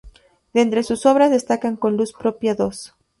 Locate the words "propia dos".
2.13-2.95